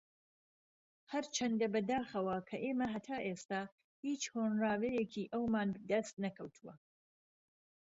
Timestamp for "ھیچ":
4.03-4.21